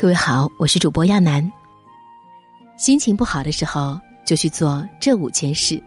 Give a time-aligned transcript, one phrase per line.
[0.00, 1.52] 各位好，我是主播亚楠。
[2.78, 5.78] 心情不好的时候，就去做这五件事。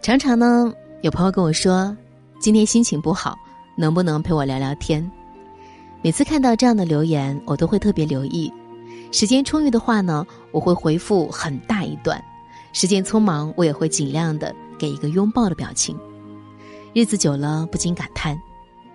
[0.00, 1.94] 常常呢，有朋友跟我说，
[2.38, 3.36] 今天心情不好，
[3.76, 5.06] 能不能陪我聊聊天？
[6.00, 8.50] 每次看到这样的留言，我都会特别留意。
[9.12, 12.18] 时间充裕的话呢，我会回复很大一段；
[12.72, 15.94] 时间匆忙，我也会尽量的给一个拥抱的表情。
[16.94, 18.40] 日子久了，不禁感叹。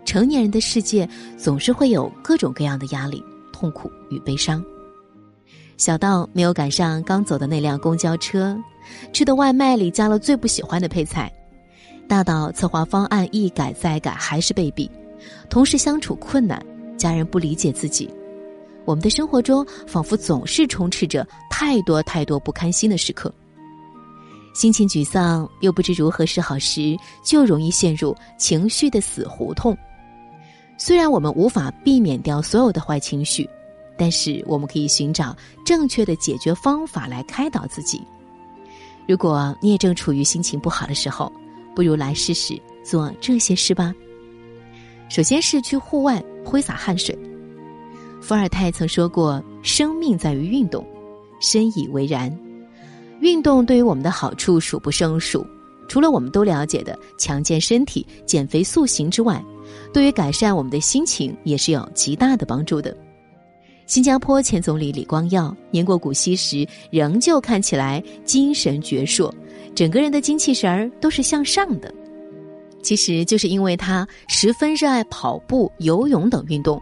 [0.09, 1.07] 成年人的世界
[1.37, 3.23] 总是会有各种各样的压力、
[3.53, 4.65] 痛苦与悲伤。
[5.77, 8.57] 小到没有赶上刚走的那辆公交车，
[9.13, 11.29] 吃的外卖里加了最不喜欢的配菜；
[12.07, 14.89] 大到策划方案一改再改还是被毙，
[15.47, 16.59] 同事相处困难，
[16.97, 18.09] 家人不理解自己。
[18.85, 23.31] 我们的生活中仿佛总是充斥着太多太多不堪心的时刻。
[24.55, 29.77] 心情沮丧又不知如何是好时，就容易陷入情绪的死胡同。
[30.81, 33.47] 虽然我们无法避免掉所有的坏情绪，
[33.97, 38.01] 但是我们可以寻找正确的解决方法来开导自己。
[39.05, 41.29] 如果你也正处于心情不好的时候，
[41.75, 43.93] 不如来试试做这些事吧。
[45.09, 47.17] 首先是去户外挥洒汗水。
[48.21, 50.85] 伏尔泰曾说过：“生命在于运动，
[51.41, 52.33] 深以为然。
[53.19, 55.45] 运动对于我们的好处数不胜数，
[55.89, 59.43] 除了我们都了解的强健身体、减肥塑形之外。”
[59.93, 62.95] 对于改善我们的心情也是有极大的帮助的。
[63.85, 69.31] 新加坡前总理李光耀年过古稀时，仍旧看起来精神矍铄，
[69.73, 71.91] 整个人的精气神儿都是向上的。
[72.83, 76.79] 其实就是因为他十分热爱跑步、游泳等运动，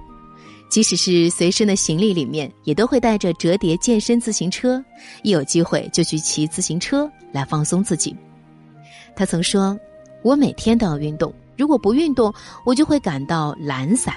[0.70, 4.84] 即使是随身的行李里面也都会带着折叠健身自行车，
[5.24, 8.14] 一有机会就去骑自行车来放松自己。
[9.16, 9.80] 他曾说
[10.24, 14.13] ：“我每天都要运动。”如果不运动，我就会感到懒散。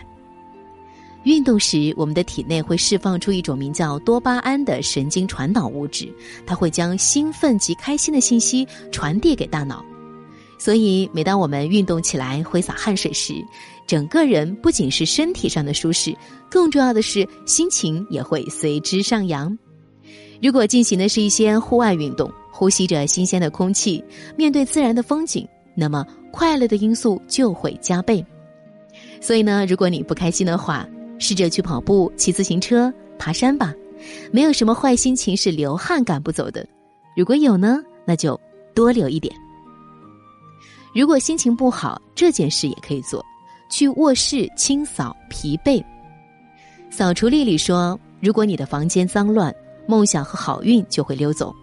[1.25, 6.11] 运动时，我们的体内会释放出一种名叫多巴胺的神经传导物质，
[6.47, 9.85] 它会将兴奋及开心的信息传递给大脑。
[10.59, 13.35] 所以，每当我们运动起来、挥洒汗水时，
[13.87, 16.15] 整个人不仅是身体上的舒适，
[16.51, 19.59] 更重要的是心情也会随之上扬。
[20.43, 24.03] 如果进行的是一些户外运动，呼吸着新鲜的空气，
[24.39, 25.47] 面对自然的风景。
[25.75, 28.25] 那么快乐的因素就会加倍，
[29.21, 30.89] 所以呢，如果你不开心的话，
[31.19, 33.75] 试着去跑步、骑自行车、爬山吧。
[34.33, 36.67] 没有什么坏心情是流汗赶不走的，
[37.15, 38.39] 如果有呢，那就
[38.75, 39.35] 多留一点。
[40.95, 43.25] 如果心情不好，这件事也可以做，
[43.71, 45.85] 去卧室清扫疲惫。
[46.91, 49.55] 扫除丽丽说：“如果你的房间脏乱，
[49.87, 51.55] 梦想和好运就会溜走。”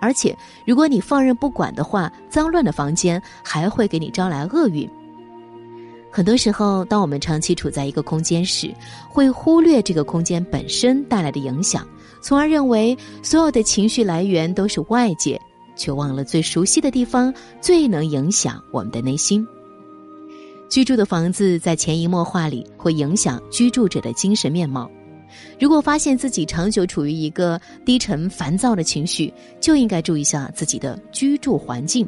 [0.00, 4.88] 而且，如果你放任不管的话，脏乱的房间还会给你招来厄运。
[6.10, 8.74] 很多时候，当我们长期处在一个空间时，
[9.08, 11.86] 会忽略这个空间本身带来的影响，
[12.20, 15.40] 从而认为所有的情绪来源都是外界，
[15.76, 19.46] 却忘了最熟悉的地方最能影响我们的内心。
[20.68, 24.90] 居住的房子在潜移默化里会影响居住者的精神面貌。
[25.58, 32.06] 如果发现自己长久处于一个低沉烦躁的情绪，就应该注意下自己的居住环境。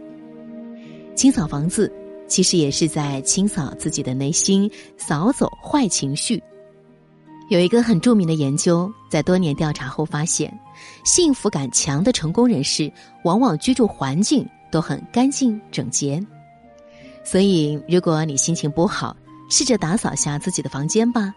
[1.15, 1.93] 清扫房子，
[2.27, 6.43] 其实也是在清扫自己的内心，扫走坏情绪。
[7.51, 10.53] 有一个很著名的研究，在多年调查后发现，
[11.05, 12.91] 幸福感强的成功人士，
[13.25, 16.25] 往往居住环境都很干净整洁。
[17.23, 19.15] 所以，如果你心情不好，
[19.51, 21.35] 试着打扫下自己的房间吧。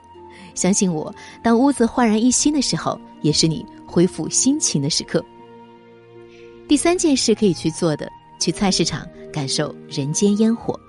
[0.54, 1.14] 相信我，
[1.44, 5.24] 当屋子焕然一新的时候，也是你恢复心情的时刻。
[6.68, 10.80] 第三件事可以去做的，去菜市场感受人间烟火。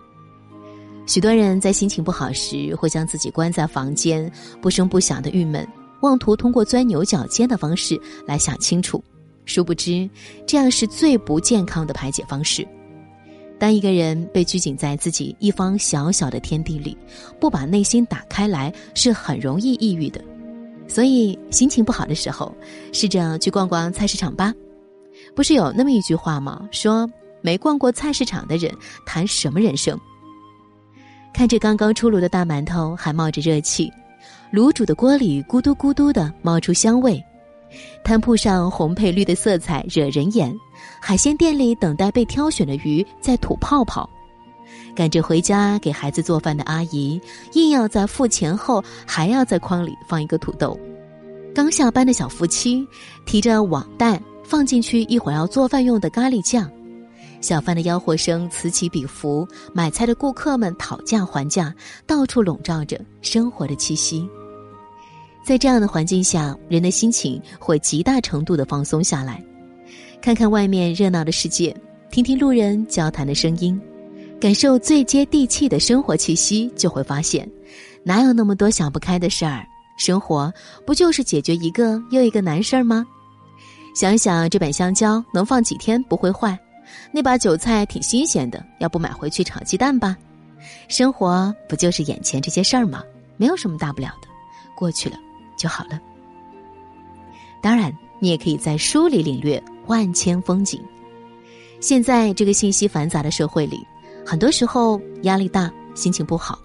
[1.06, 4.30] 许多人在心情不好时，会将自己关在房间，
[4.60, 5.66] 不声不响的郁闷，
[6.00, 9.02] 妄图通过钻牛角尖的方式来想清楚。
[9.44, 10.08] 殊不知，
[10.46, 12.66] 这样是最不健康的排解方式。
[13.58, 16.96] 当一个人被拘谨在自己一方小小的天地里，
[17.40, 20.20] 不把内心打开来，是很容易抑郁的。
[20.88, 22.54] 所以，心情不好的时候，
[22.92, 24.52] 试着去逛逛菜市场吧。
[25.34, 26.68] 不是有那么一句话吗？
[26.70, 27.10] 说
[27.40, 28.70] 没逛过菜市场的人
[29.06, 29.98] 谈什么人生？
[31.32, 33.90] 看着刚刚出炉的大馒头还冒着热气，
[34.52, 37.22] 卤煮的锅里咕嘟咕嘟的冒出香味。
[38.04, 40.54] 摊铺上红配绿的色彩惹人眼，
[41.00, 44.08] 海鲜店里等待被挑选的鱼在吐泡泡，
[44.94, 47.20] 赶着回家给孩子做饭的阿姨
[47.52, 50.78] 硬要在付钱后还要在筐里放一个土豆，
[51.54, 52.86] 刚下班的小夫妻
[53.24, 56.70] 提着网袋放进去一会儿要做饭用的咖喱酱，
[57.40, 61.72] 小贩的吆喝声此起彼伏，买菜的顾客们讨价还价，
[62.06, 64.28] 到处笼罩着生活的气息。
[65.44, 69.40] 在这样的环境下，人的心情会极大程度的放松下来。
[70.26, 71.72] 看看外面热闹的世界，
[72.10, 73.80] 听听路人交谈的声音，
[74.40, 77.48] 感受最接地气的生活气息，就会发现，
[78.02, 79.64] 哪有那么多想不开的事儿？
[79.96, 80.52] 生活
[80.84, 83.06] 不就是解决一个又一个难事儿吗？
[83.94, 86.58] 想想这板香蕉能放几天不会坏，
[87.12, 90.16] 那把韭菜挺新鲜的，要不买回去炒鸡蛋吧？
[90.88, 93.00] 生活不就是眼前这些事儿吗？
[93.36, 94.26] 没有什么大不了的，
[94.76, 95.16] 过去了。
[95.56, 96.00] 就好了。
[97.62, 100.80] 当然，你也可以在书里领略万千风景。
[101.80, 103.78] 现在这个信息繁杂的社会里，
[104.24, 106.58] 很多时候压力大、心情不好，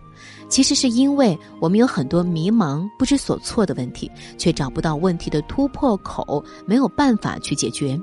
[0.47, 8.00] 其实是因为我们有很多迷茫、不知所措的问题，却找不到问题的突破口，没有办法去解决。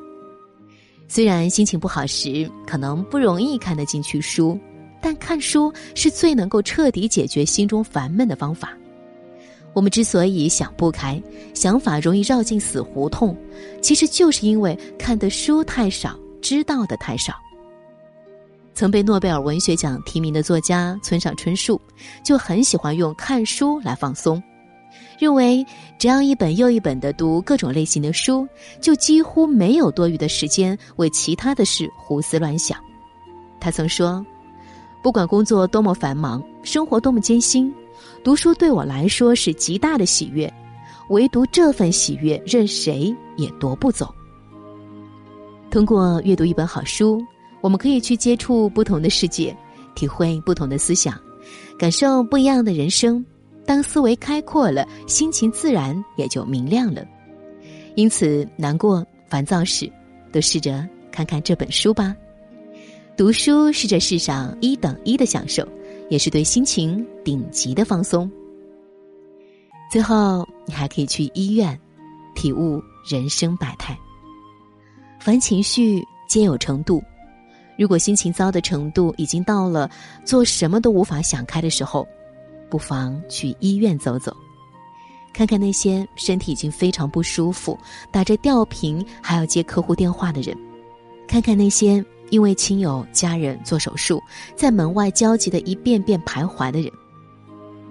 [1.08, 4.58] 虽然心情不好时可能不容易看得进去书，
[5.00, 8.76] 但看书是最能够彻底解决心中烦闷的方法。
[9.74, 11.22] 我们之所以想不开，
[11.54, 13.36] 想法容易绕进死胡同，
[13.80, 17.34] 其实就是因为看的书太少，知道的太少。
[18.74, 21.80] 曾被诺贝尔文学奖提名的作家村上春树，
[22.24, 24.42] 就很喜欢用看书来放松，
[25.18, 25.64] 认为
[25.98, 28.46] 只要一本又一本的读各种类型的书，
[28.80, 32.78] 就几乎没有多余的时间为其他的事胡思乱想。
[33.60, 34.24] 他曾说
[35.02, 37.72] ：“不管工作多么繁忙，生活多么艰辛。”
[38.28, 40.52] 读书对我来说是极大的喜悦，
[41.08, 44.14] 唯独这份喜悦，任谁也夺不走。
[45.70, 47.24] 通过阅读一本好书，
[47.62, 49.56] 我们可以去接触不同的世界，
[49.94, 51.18] 体会不同的思想，
[51.78, 53.24] 感受不一样的人生。
[53.64, 57.02] 当思维开阔了，心情自然也就明亮了。
[57.94, 59.90] 因此，难过、烦躁时，
[60.30, 62.14] 都试着看看这本书吧。
[63.16, 65.66] 读书是这世上一等一的享受。
[66.08, 68.30] 也是对心情顶级的放松。
[69.90, 71.78] 最后，你还可以去医院，
[72.34, 73.98] 体悟人生百态。
[75.20, 77.02] 凡情绪皆有程度，
[77.78, 79.90] 如果心情糟的程度已经到了
[80.24, 82.06] 做什么都无法想开的时候，
[82.70, 84.36] 不妨去医院走走，
[85.32, 87.78] 看看那些身体已经非常不舒服、
[88.10, 90.56] 打着吊瓶还要接客户电话的人，
[91.26, 92.04] 看看那些。
[92.30, 94.22] 因为亲友、家人做手术，
[94.56, 96.92] 在门外焦急的一遍遍徘徊的人，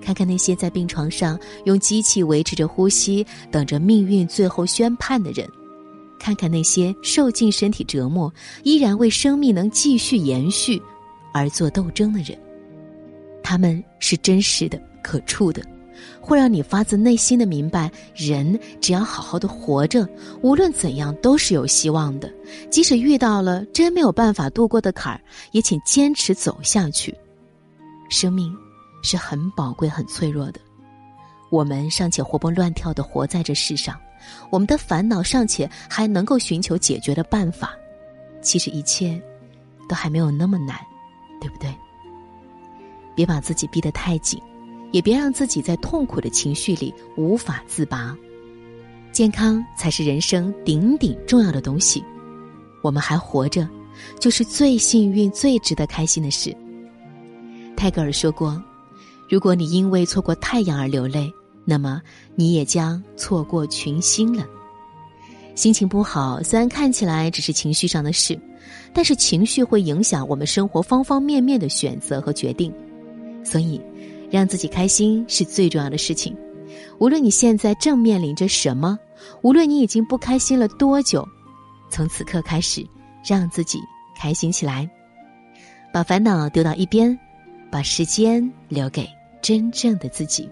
[0.01, 5.47] 看看那些在病床上用机器维持着呼吸，等着命运最后宣判的人，
[6.19, 10.81] 看看那些受尽身体折磨，依然为生命能继续延续
[11.33, 12.37] 而做斗争的人，
[13.43, 15.61] 他们是真实的、可触的。
[16.21, 20.07] 会让你发自内心的明白，人只要好好的活着，
[20.41, 22.31] 无论怎样都是有希望的。
[22.69, 25.21] 即使遇到了真没有办法度过的坎儿，
[25.51, 27.15] 也请坚持走下去。
[28.09, 28.55] 生命
[29.03, 30.59] 是很宝贵、很脆弱的，
[31.49, 33.99] 我们尚且活蹦乱跳的活在这世上，
[34.49, 37.73] 我们的烦恼尚且还能够寻求解决的办法，
[38.41, 39.21] 其实一切
[39.89, 40.77] 都还没有那么难，
[41.41, 41.73] 对不对？
[43.15, 44.39] 别把自己逼得太紧。
[44.91, 48.15] 也别让自己在痛苦的情绪里无法自拔，
[49.11, 52.03] 健康才是人生顶顶重要的东西。
[52.81, 53.67] 我们还活着，
[54.19, 56.55] 就是最幸运、最值得开心的事。
[57.75, 58.61] 泰戈尔说过
[59.29, 61.31] ：“如果你因为错过太阳而流泪，
[61.65, 62.01] 那么
[62.35, 64.45] 你也将错过群星了。”
[65.53, 68.39] 心情不好，虽然看起来只是情绪上的事，
[68.93, 72.73] 但是情绪会影响我们生活方方面面的选择和决定，
[73.43, 73.81] 所以。
[74.29, 76.35] 让自己开心是最重要的事情。
[76.99, 78.97] 无论你现在正面临着什么，
[79.41, 81.27] 无论你已经不开心了多久，
[81.89, 82.85] 从此刻开始，
[83.25, 83.79] 让自己
[84.15, 84.89] 开心起来，
[85.93, 87.17] 把烦恼丢到一边，
[87.71, 89.07] 把时间留给
[89.41, 90.49] 真正的自己。